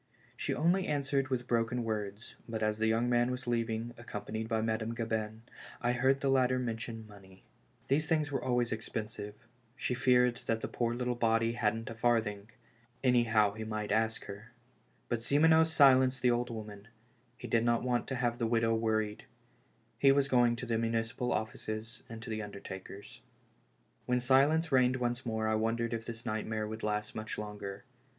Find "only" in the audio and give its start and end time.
0.55-0.87